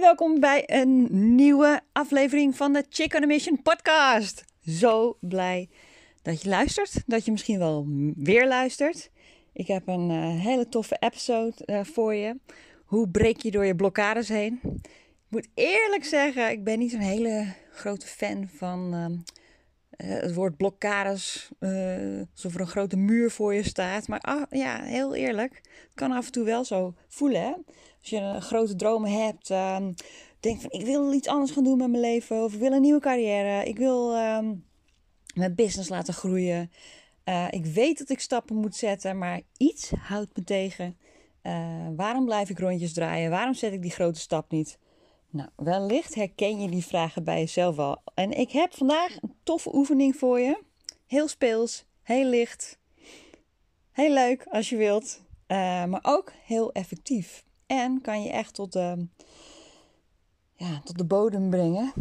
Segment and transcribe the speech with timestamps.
[0.00, 4.44] Welkom bij een nieuwe aflevering van de Chick on a Mission podcast.
[4.66, 5.68] Zo blij
[6.22, 9.10] dat je luistert, dat je misschien wel weer luistert.
[9.52, 12.36] Ik heb een eh, hele toffe episode eh, voor je.
[12.84, 14.60] Hoe breek je door je blokkades heen?
[14.64, 19.18] Ik moet eerlijk zeggen, ik ben niet zo'n hele grote fan van ehm, eh,
[20.06, 21.48] het woord blokkades.
[21.58, 24.08] eh, alsof er een grote muur voor je staat.
[24.08, 27.42] Maar ah, ja, heel eerlijk, het kan af en toe wel zo voelen.
[27.42, 27.52] Hè?
[28.00, 29.92] Als je een grote dromen hebt, ehm,
[30.40, 32.44] denk van ik wil iets anders gaan doen met mijn leven.
[32.44, 33.64] Of ik wil een nieuwe carrière.
[33.64, 34.54] Ik wil ehm,
[35.34, 36.70] mijn business laten groeien.
[37.24, 40.98] Eh, ik weet dat ik stappen moet zetten, maar iets houdt me tegen.
[41.42, 43.30] Eh, waarom blijf ik rondjes draaien?
[43.30, 44.78] Waarom zet ik die grote stap niet?
[45.30, 48.02] Nou, wellicht herken je die vragen bij jezelf wel.
[48.14, 50.62] En ik heb vandaag een toffe oefening voor je.
[51.06, 52.78] Heel speels, heel licht,
[53.92, 57.44] heel leuk als je wilt, eh, maar ook heel effectief.
[57.66, 59.06] En kan je echt tot de,
[60.54, 61.92] ja, tot de bodem brengen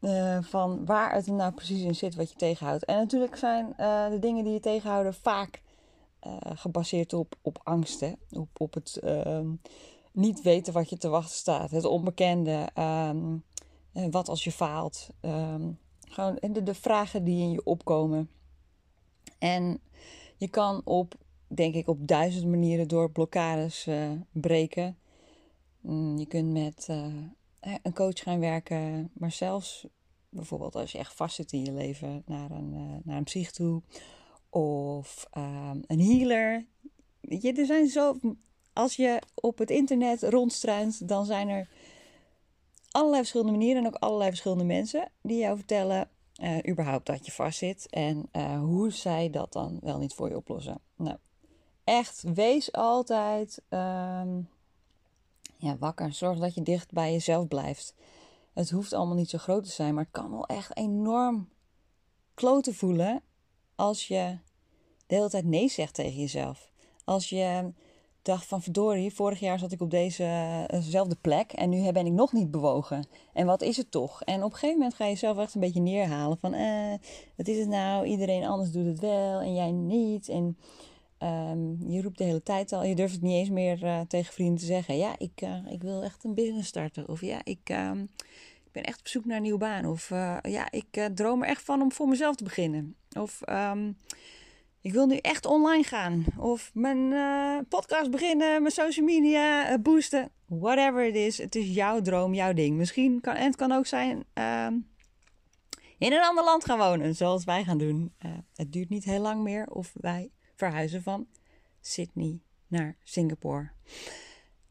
[0.00, 2.84] eh, van waar het nou precies in zit wat je tegenhoudt.
[2.84, 5.62] En natuurlijk zijn eh, de dingen die je tegenhouden vaak
[6.54, 9.46] gebaseerd op, op angsten, op, op het ehm,
[10.14, 13.36] niet weten wat je te wachten staat, het onbekende, ehm,
[13.92, 15.72] eh, wat als je faalt, ehm,
[16.08, 18.30] gewoon de, de vragen die in je opkomen.
[19.38, 19.80] En
[20.36, 21.14] je kan op,
[21.46, 24.98] denk ik, op duizend manieren door blokkades eh, breken.
[25.80, 29.86] Mm, je kunt met eh, een coach gaan werken, maar zelfs
[30.34, 33.82] bijvoorbeeld als je echt vastzit in je leven naar een, eh, naar een psych toe
[34.50, 36.66] of ehm, een healer.
[37.20, 38.18] Je, er zijn zo.
[38.74, 41.68] Als je op het internet rondstruint, dan zijn er
[42.90, 47.32] allerlei verschillende manieren en ook allerlei verschillende mensen die jou vertellen eh, überhaupt dat je
[47.32, 50.80] vastzit en eh, hoe zij dat dan wel niet voor je oplossen.
[50.96, 51.16] Nou,
[51.84, 54.40] echt, wees altijd ehm,
[55.56, 56.12] ja, wakker.
[56.12, 57.94] Zorg dat je dicht bij jezelf blijft.
[58.52, 61.48] Het hoeft allemaal niet zo groot te zijn, maar het kan wel echt enorm
[62.34, 63.22] kloten voelen
[63.74, 64.38] als je
[65.06, 66.70] de hele tijd nee zegt tegen jezelf.
[67.04, 67.72] Als je
[68.24, 72.32] dacht van verdorie, vorig jaar zat ik op dezezelfde plek en nu ben ik nog
[72.32, 73.06] niet bewogen.
[73.32, 74.22] En wat is het toch?
[74.22, 76.92] En op een gegeven moment ga je jezelf echt een beetje neerhalen van eh,
[77.36, 78.06] wat is het nou?
[78.06, 80.28] Iedereen anders doet het wel en jij niet.
[80.28, 80.58] En
[81.18, 84.32] ehm, je roept de hele tijd al, je durft het niet eens meer eh, tegen
[84.32, 84.96] vrienden te zeggen.
[84.96, 87.08] Ja, ik, eh, ik wil echt een business starten.
[87.08, 88.00] Of ja, ik, ehm,
[88.74, 89.86] ik ben echt op zoek naar een nieuwe baan.
[89.86, 92.96] Of eh, ja, ik eh, droom er echt van om voor mezelf te beginnen.
[93.18, 93.92] Of ehm,
[94.84, 96.24] ik wil nu echt online gaan.
[96.38, 100.30] Of mijn eh, podcast beginnen, mijn social media eh, boosten.
[100.46, 102.76] Whatever it is, het is jouw droom, jouw ding.
[102.76, 104.74] Misschien kan, en het kan ook zijn ehm,
[105.98, 108.14] in een ander land gaan wonen, zoals wij gaan doen.
[108.18, 111.26] Eh, het duurt niet heel lang meer of wij verhuizen van
[111.80, 113.70] Sydney naar Singapore.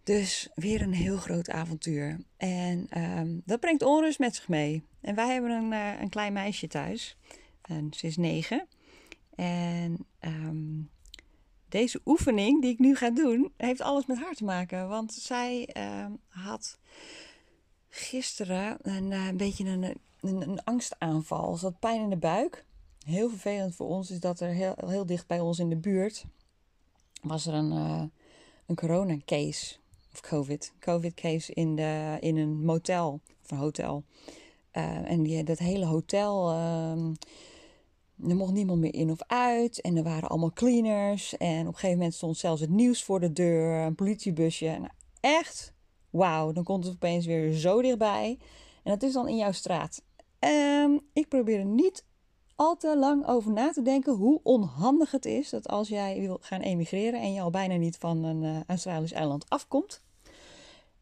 [0.04, 2.20] Dus weer een heel groot avontuur.
[2.38, 4.84] En ehm, dat brengt onrust met zich mee.
[5.02, 7.18] En wij hebben een, een klein meisje thuis.
[7.62, 8.68] En ze is negen.
[9.36, 10.82] En ehm,
[11.70, 14.88] deze oefening die ik nu ga doen, heeft alles met haar te maken.
[14.88, 16.80] Want zij ehm, had
[17.90, 21.56] gisteren een, eh, een beetje een, een, angstaanval.
[21.56, 22.66] Ze had pijn in de buik.
[23.06, 26.26] Heel vervelend voor ons is dat er heel, heel dicht bij ons in de buurt
[27.22, 28.04] was er een, eh
[28.66, 29.76] een corona-case.
[30.14, 30.74] Of COVID.
[30.80, 31.80] COVID-case in,
[32.20, 34.04] in een motel of een hotel.
[34.72, 37.14] Eh, en die, dat hele hotel, ehm,
[38.28, 39.82] er mocht niemand meer in of uit.
[39.82, 41.38] En er waren allemaal cleaners.
[41.38, 43.86] En op een gegeven moment stond zelfs het nieuws voor de deur.
[43.86, 44.90] Een politiebusje.
[45.20, 45.74] Echt,
[46.10, 46.52] wauw.
[46.52, 48.38] Dan komt het opeens weer zo dichtbij.
[48.84, 50.04] En dat is dan in jouw straat.
[50.40, 52.06] Ehm, ik probeer er niet
[52.56, 56.38] al te lang over na te denken hoe onhandig het is dat als jij wil
[56.42, 60.02] gaan emigreren en je al bijna niet van een eh, Australisch eiland afkomt.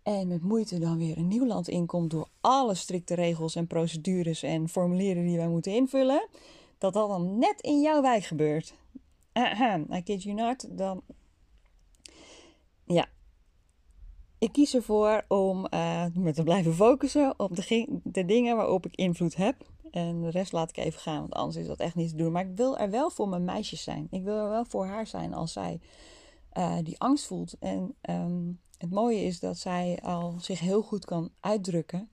[0.04, 4.44] En met moeite dan weer een nieuw land inkomt door alle strikte regels en procedures
[4.44, 6.28] en formulieren die wij moeten invullen.
[6.82, 8.74] Dat dat dan net in jouw wijk gebeurt.
[9.94, 10.78] I kid you not.
[10.78, 11.02] Dan.
[12.86, 13.06] Ja.
[14.38, 18.96] Ik kies ervoor om eh, me te blijven focussen op de, de dingen waarop ik
[18.96, 19.56] invloed heb.
[19.92, 22.32] En de rest laat ik even gaan, want anders is dat echt niet te doen.
[22.32, 24.08] Maar ik wil er wel voor mijn meisjes zijn.
[24.12, 25.80] Ik wil er wel voor haar zijn als zij
[26.50, 27.56] eh, die angst voelt.
[27.60, 32.10] En ehm, het mooie is dat zij al zich heel goed kan uitdrukken.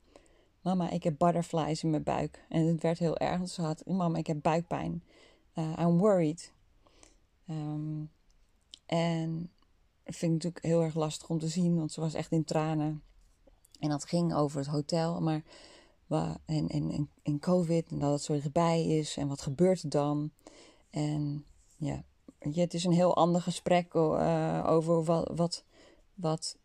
[0.60, 2.44] Mama, ik heb butterflies in mijn buik.
[2.48, 5.02] En het werd heel erg, ze had, mama, ik heb buikpijn.
[5.52, 6.52] Eh, I'm worried.
[7.46, 8.04] Ehm,
[8.86, 9.50] en
[10.04, 12.44] dat vind ik natuurlijk heel erg lastig om te zien, want ze was echt in
[12.44, 13.02] tranen.
[13.80, 15.42] En dat ging over het hotel, maar
[16.44, 20.30] en, en, en, COVID en dat het zo dichtbij is en wat gebeurt er dan?
[20.90, 21.44] En
[21.76, 22.04] ja,
[22.38, 25.64] het is een heel ander gesprek eh, over wat,
[26.14, 26.56] wat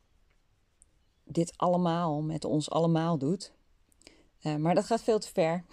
[1.24, 3.53] dit allemaal met ons allemaal doet.
[4.44, 5.64] Uh, maar dat gaat veel te ver.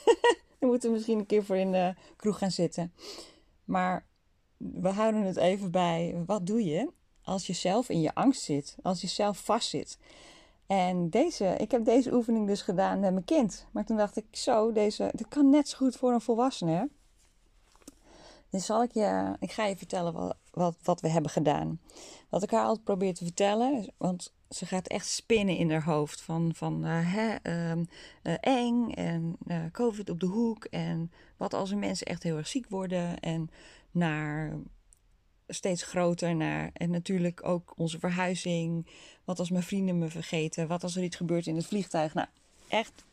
[0.58, 2.92] we moeten misschien een keer voor in de kroeg gaan zitten.
[3.64, 4.06] Maar
[4.56, 6.22] we houden het even bij.
[6.26, 6.90] Wat doe je
[7.22, 8.76] als je zelf in je angst zit?
[8.82, 9.98] Als je zelf vast zit?
[10.66, 13.66] En deze, ik heb deze oefening dus gedaan met mijn kind.
[13.72, 16.88] Maar toen dacht ik, zo, deze, dit kan net zo goed voor een volwassene.
[18.50, 21.80] Dus zal ik je, ik ga je vertellen wat, wat, wat we hebben gedaan.
[22.28, 26.20] Wat ik haar altijd probeer te vertellen, want ze gaat echt spinnen in haar hoofd
[26.20, 27.82] van, van uh, hè, uh,
[28.22, 32.36] uh, eng en eh, COVID op de hoek en wat als er mensen echt heel
[32.36, 33.50] erg ziek worden en
[33.90, 34.58] naar
[35.46, 38.86] steeds groter naar en natuurlijk ook onze verhuizing.
[39.24, 40.68] Wat als mijn vrienden me vergeten?
[40.68, 42.14] Wat als er iets gebeurt in het vliegtuig?
[42.14, 42.28] Nou,
[42.68, 43.04] echt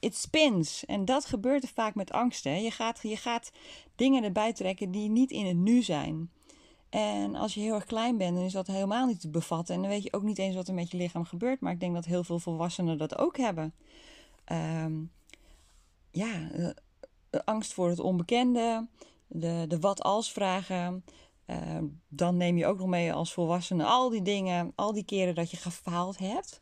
[0.00, 0.84] it, spins.
[0.84, 2.44] En dat gebeurt er vaak met angst.
[2.44, 2.56] Hè?
[2.56, 3.52] Je, gaat, je gaat
[3.94, 6.30] dingen erbij trekken die niet in het nu zijn.
[6.90, 9.74] En als je heel erg klein bent, dan is dat helemaal niet te bevatten.
[9.74, 11.60] En dan weet je ook niet eens wat er met je lichaam gebeurt.
[11.60, 13.74] Maar ik denk dat heel veel volwassenen dat ook hebben.
[14.52, 15.10] Um,
[16.10, 16.48] ja,
[17.30, 18.86] de, angst voor het onbekende,
[19.26, 21.04] de, de wat-als vragen.
[21.46, 21.56] Uh,
[22.08, 25.50] dan neem je ook nog mee als volwassene al die dingen, al die keren dat
[25.50, 26.60] je gefaald hebt.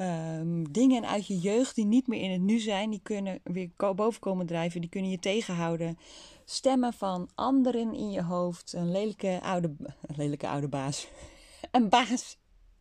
[0.00, 3.70] Um, dingen uit je jeugd die niet meer in het nu zijn, die kunnen weer
[3.76, 5.98] boven komen drijven, die kunnen je tegenhouden.
[6.44, 9.76] Stemmen van anderen in je hoofd, een lelijke oude,
[10.16, 11.08] lelijke oude baas.
[11.70, 12.38] een baas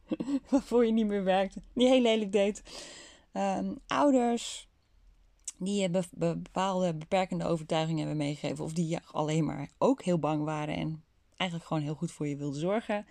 [0.50, 2.64] waarvoor je niet meer werkt, die heel lelijk deed.
[3.34, 4.68] Um, ouders
[5.58, 10.44] die je bepaalde beperkende overtuigingen hebben meegegeven, of die je alleen maar ook heel bang
[10.44, 11.04] waren en
[11.38, 13.06] eigenlijk gewoon heel goed voor je wilden zorgen.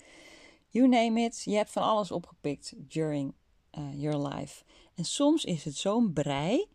[0.69, 3.35] You name it, je hebt van alles opgepikt during
[3.79, 4.65] uh, your life.
[4.95, 6.67] En soms is het zo'n brei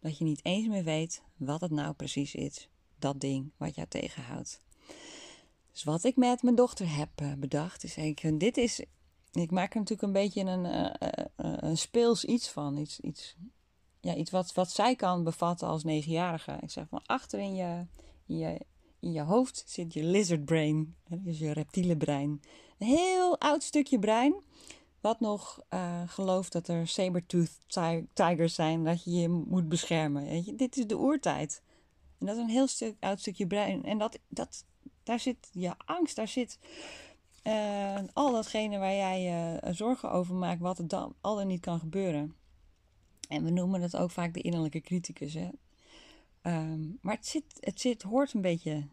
[0.00, 2.68] dat je niet eens meer weet wat het nou precies is.
[2.98, 4.60] Dat ding wat jou tegenhoudt.
[5.72, 8.84] Dus wat ik met mijn dochter heb uh, bedacht is eigenlijk, dit is,
[9.32, 12.76] ik maak er natuurlijk een beetje een, uh, een speels iets van.
[12.76, 13.36] Iets, iets,
[14.00, 16.58] ja, iets wat, wat zij kan bevatten als negenjarige.
[16.60, 17.86] Ik zeg van achter in je,
[18.26, 18.60] in je,
[19.00, 22.40] in je hoofd zit je lizard brain, dus je reptiele brein.
[22.78, 24.34] Een heel oud stukje brein
[25.08, 27.58] wat nog uh, dat er saber-tooth
[28.12, 30.56] tigers zijn, dat je je moet beschermen.
[30.56, 31.62] Dit is de oertijd.
[32.18, 33.84] En dat is een heel stuk, oud stukje brein.
[33.84, 34.64] En dat, dat,
[35.02, 36.58] daar zit je angst, daar zit
[37.42, 41.60] uh, al datgene waar jij uh, zorgen over maakt, wat er dan al dan niet
[41.60, 42.34] kan gebeuren.
[43.28, 45.34] En we noemen het ook vaak de innerlijke criticus.
[45.34, 45.48] Hè?
[46.42, 48.86] Um, maar het, zit, het zit, hoort een beetje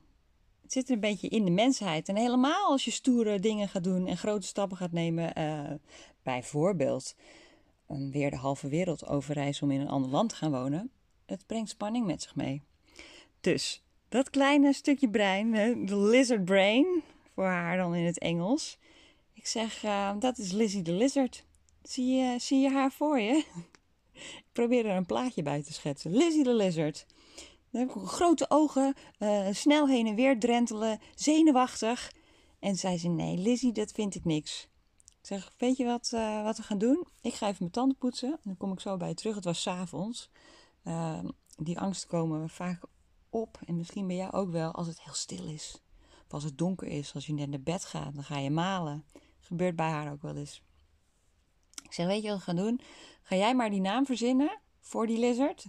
[0.65, 2.09] het zit een beetje in de mensheid.
[2.09, 5.71] En helemaal als je stoere dingen gaat doen en grote stappen gaat nemen, uh,
[6.23, 7.15] bijvoorbeeld
[7.87, 10.91] weer de halve wereld overreizen om in een ander land te gaan wonen,
[11.25, 12.61] het brengt spanning met zich mee.
[13.41, 15.51] Dus dat kleine stukje brein,
[15.85, 17.03] de lizard brain,
[17.33, 18.77] voor haar dan in het Engels.
[19.33, 21.45] Ik zeg, uh, dat is Lizzie de Lizard.
[21.83, 23.33] Zie je, zie je haar voor je?
[24.13, 26.15] Ik probeer er een plaatje bij te schetsen.
[26.15, 27.05] Lizzie de Lizard.
[28.05, 32.11] Grote ogen, uh, snel heen en weer drentelen, zenuwachtig.
[32.59, 34.69] En zei ze: Nee, Lizzie, dat vind ik niks.
[35.05, 37.07] Ik zeg: Weet je wat, uh, wat we gaan doen?
[37.21, 38.31] Ik ga even mijn tanden poetsen.
[38.31, 39.35] En dan kom ik zo bij je terug.
[39.35, 40.29] Het was s'avonds.
[40.83, 41.19] Uh,
[41.57, 42.83] die angsten komen vaak
[43.29, 43.59] op.
[43.65, 45.81] En misschien bij jou ook wel als het heel stil is.
[46.25, 47.13] Of als het donker is.
[47.13, 49.05] Als je net naar bed gaat, dan ga je malen.
[49.39, 50.61] Gebeurt bij haar ook wel eens.
[51.83, 52.79] Ik zeg: Weet je wat we gaan doen?
[53.21, 55.65] Ga jij maar die naam verzinnen voor die lizard.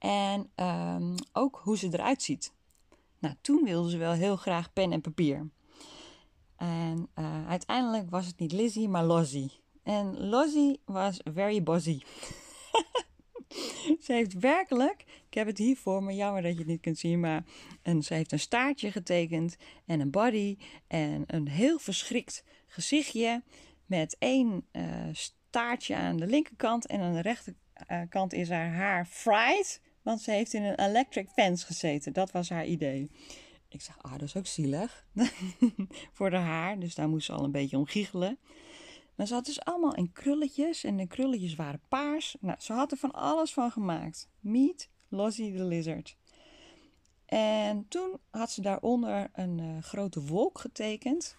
[0.00, 2.52] En um, ook hoe ze eruit ziet.
[3.18, 5.48] Nou, toen wilde ze wel heel graag pen en papier.
[6.56, 9.52] En uh, uiteindelijk was het niet Lizzie, maar Lozzie.
[9.82, 12.00] En Lozzie was very bossy.
[14.04, 16.98] ze heeft werkelijk, ik heb het hier voor me, jammer dat je het niet kunt
[16.98, 17.44] zien, maar
[17.82, 23.42] en ze heeft een staartje getekend en een body en een heel verschrikt gezichtje
[23.86, 29.80] met één uh, staartje aan de linkerkant en aan de rechterkant is haar haar fried
[30.02, 32.12] want ze heeft in een electric fence gezeten.
[32.12, 33.10] Dat was haar idee.
[33.68, 35.06] Ik zeg, ah, dat is ook zielig.
[36.12, 36.78] Voor haar haar.
[36.78, 38.38] Dus daar moest ze al een beetje om giechelen.
[39.14, 40.84] Maar ze had dus allemaal in krulletjes.
[40.84, 42.36] En de krulletjes waren paars.
[42.40, 44.28] Nou, ze had er van alles van gemaakt.
[44.40, 46.16] Meet Lozzie the Lizard.
[47.26, 51.36] En toen had ze daaronder een uh, grote wolk getekend.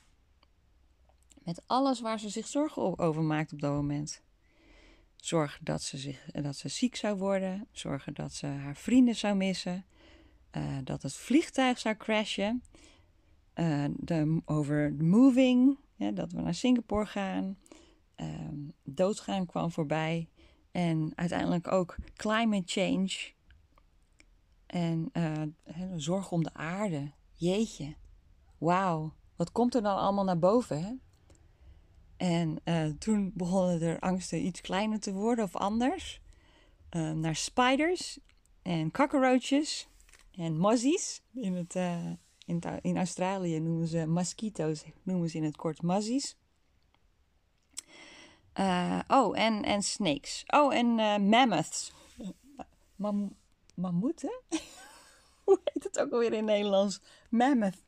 [1.44, 4.22] Met alles waar ze zich zorgen over maakte op dat moment.
[5.22, 7.68] Zorgen dat ze, zich, dat ze ziek zou worden.
[7.72, 9.86] Zorgen dat ze haar vrienden zou missen.
[10.52, 12.64] Uh, dat het vliegtuig zou crashen.
[13.56, 15.78] Uh, de, over moving,
[16.14, 17.58] dat we naar Singapore gaan.
[18.18, 18.28] Uh,
[18.84, 20.30] doodgaan kwam voorbij.
[20.72, 23.32] En uiteindelijk ook climate change.
[24.66, 25.12] En
[25.96, 27.12] zorg om de aarde.
[27.34, 27.96] Jeetje.
[28.58, 29.14] Wauw.
[29.36, 30.84] Wat komt er dan allemaal naar boven?
[30.84, 30.94] Hè?
[32.22, 36.22] En uh, toen begonnen de angsten iets kleiner te worden of anders.
[36.92, 38.20] Uh, naar spiders
[38.62, 39.88] en cockroaches
[40.32, 41.22] en mozzies.
[41.34, 42.12] In, het, uh,
[42.82, 46.38] in, Australië noemen ze mosquito's, noemen ze in het kort mozzies.
[49.08, 50.44] oh, en, en snakes.
[50.48, 50.96] Oh, en
[51.30, 51.94] mammoths.
[52.96, 53.36] Mam
[53.76, 54.42] mammoeten?
[55.46, 57.02] Hoe heet het ook alweer in Nederlands?
[57.30, 57.84] Mammoth.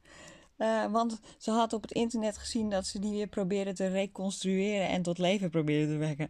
[0.57, 4.88] Uh, want ze had op het internet gezien dat ze die weer probeerden te reconstrueren
[4.88, 6.29] en tot leven probeerden te wekken.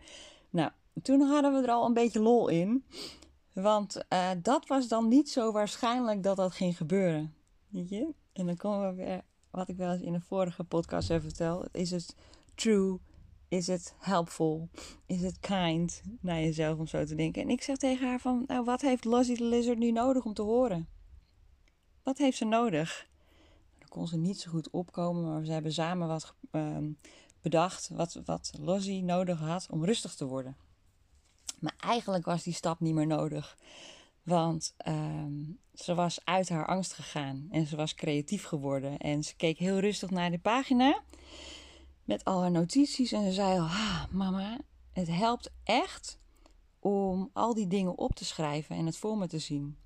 [0.50, 2.86] Nou, toen hadden we er al een beetje lol in.
[3.54, 7.34] Want uh, dat was dan niet zo waarschijnlijk dat dat ging gebeuren.
[7.68, 8.14] Weet je?
[8.34, 11.68] En dan komen we weer, wat ik wel eens in een vorige podcast heb verteld.
[11.72, 12.16] Is het
[12.56, 13.00] true?
[13.48, 14.70] Is het helpful?
[15.06, 17.42] Is het kind naar jezelf om zo te denken?
[17.42, 20.34] En ik zeg tegen haar van, nou wat heeft Lozzie the Lizard nu nodig om
[20.34, 20.88] te horen?
[22.04, 23.08] Wat heeft ze nodig?
[23.94, 26.78] Kon ze niet zo goed opkomen, maar ze hebben samen wat uh,
[27.42, 30.58] bedacht wat, wat Lozzie nodig had om rustig te worden.
[31.60, 33.58] Maar eigenlijk was die stap niet meer nodig.
[34.24, 35.26] Want uh,
[35.74, 38.98] ze was uit haar angst gegaan en ze was creatief geworden.
[38.98, 41.02] En ze keek heel rustig naar de pagina
[42.04, 43.12] met al haar notities.
[43.12, 44.60] En ze zei: ah, Mama,
[44.92, 46.20] het helpt echt
[46.80, 49.78] om al die dingen op te schrijven en het voor me te zien.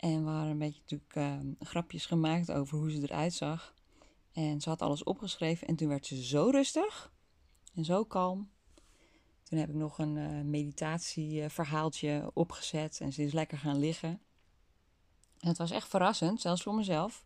[0.00, 3.74] En we hadden een beetje natuurlijk uh, grapjes gemaakt over hoe ze eruit zag.
[4.32, 7.12] En ze had alles opgeschreven en toen werd ze zo rustig
[7.74, 8.50] en zo kalm.
[9.42, 14.20] Toen heb ik nog een uh, meditatieverhaaltje opgezet en ze is lekker gaan liggen.
[15.38, 17.22] En het was echt verrassend, zelfs voor mezelf,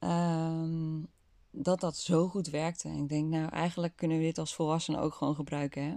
[0.00, 1.08] um,
[1.50, 2.88] dat dat zo goed werkte.
[2.88, 5.82] En ik denk, nou, eigenlijk kunnen we dit als volwassenen ook gewoon gebruiken.
[5.82, 5.96] Hè?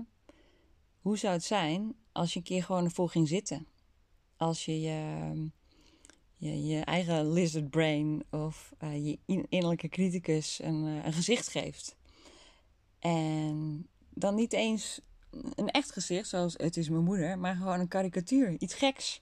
[1.02, 3.68] Hoe zou het zijn als je een keer gewoon ervoor ging zitten?
[4.38, 5.52] Als je je
[6.42, 11.96] je, je eigen lizard brain of uh, je innerlijke criticus een, uh, een gezicht geeft.
[13.00, 15.02] En dan niet eens
[15.56, 19.22] een echt gezicht, zoals het is mijn moeder, maar gewoon een karikatuur, iets geks.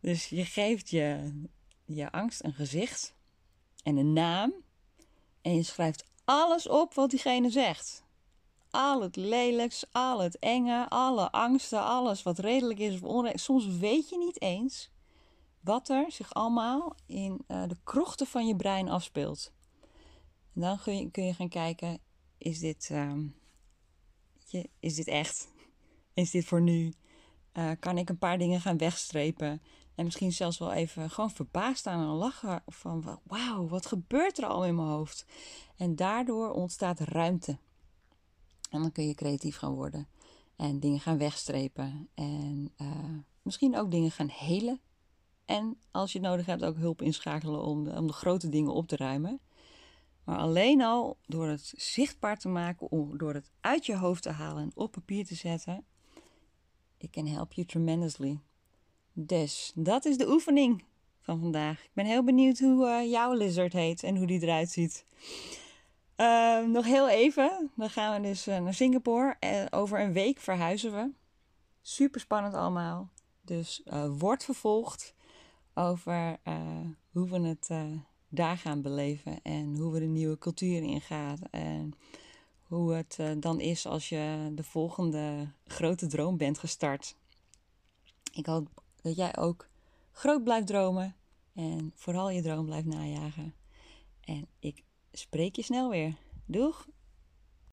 [0.00, 1.32] Dus je geeft je,
[1.84, 3.14] je angst een gezicht
[3.82, 4.52] en een naam.
[5.42, 8.04] En je schrijft alles op wat diegene zegt.
[8.70, 13.38] Al het lelijks, al het enge, alle angsten, alles wat redelijk is of onredelijk.
[13.38, 14.90] Soms weet je niet eens
[15.66, 19.52] wat er zich allemaal in uh, de krochten van je brein afspeelt.
[20.54, 21.98] En dan kun je, kun je gaan kijken:
[22.38, 23.34] is dit, um,
[24.46, 25.48] je, is dit echt?
[26.14, 26.92] Is dit voor nu?
[27.52, 29.62] Uh, kan ik een paar dingen gaan wegstrepen?
[29.94, 34.46] En misschien zelfs wel even gewoon verbaasd staan en lachen van wauw, wat gebeurt er
[34.46, 35.26] al in mijn hoofd?
[35.76, 37.58] En daardoor ontstaat ruimte.
[38.70, 40.08] En dan kun je creatief gaan worden
[40.56, 44.80] en dingen gaan wegstrepen en uh, misschien ook dingen gaan helen
[45.46, 48.72] en als je het nodig hebt, ook hulp inschakelen om de, om de grote dingen
[48.72, 49.40] op te ruimen.
[50.24, 54.62] Maar alleen al door het zichtbaar te maken, door het uit je hoofd te halen
[54.62, 55.84] en op papier te zetten,
[56.98, 58.40] it can help you tremendously.
[59.12, 60.84] Dus dat is de oefening
[61.20, 61.84] van vandaag.
[61.84, 65.06] Ik ben heel benieuwd hoe uh, jouw lizard heet en hoe die eruit ziet.
[66.16, 69.36] Uh, nog heel even, dan gaan we dus uh, naar Singapore.
[69.70, 71.10] Over een week verhuizen we.
[71.80, 73.10] Super spannend allemaal.
[73.42, 75.14] Dus uh, word vervolgd
[75.76, 76.80] over uh,
[77.10, 77.92] hoe we het uh,
[78.28, 81.92] daar gaan beleven en hoe we de nieuwe cultuur ingaan en
[82.62, 87.16] hoe het uh, dan is als je de volgende grote droom bent gestart.
[88.32, 88.68] Ik hoop
[89.02, 89.68] dat jij ook
[90.12, 91.16] groot blijft dromen
[91.54, 93.54] en vooral je droom blijft najagen.
[94.20, 96.16] En ik spreek je snel weer.
[96.44, 96.86] Doeg!